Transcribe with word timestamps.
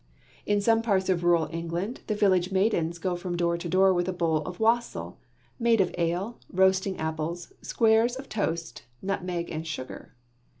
In 0.47 0.61
some 0.61 0.81
parts 0.81 1.09
of 1.09 1.23
rural 1.23 1.47
England, 1.51 1.99
the 2.07 2.15
village 2.15 2.51
maidens 2.51 2.97
go 2.97 3.15
from 3.15 3.37
door 3.37 3.55
to 3.55 3.69
door 3.69 3.93
with 3.93 4.07
a 4.07 4.11
bowl 4.11 4.37
of 4.47 4.59
wassail, 4.59 5.19
made 5.59 5.79
of 5.79 5.93
ale, 5.95 6.39
roasted 6.51 6.95
apples, 6.97 7.53
squares 7.61 8.15
of 8.15 8.27
toast, 8.27 8.81
nutmeg, 9.03 9.51
and 9.51 9.67
sugar. 9.67 10.15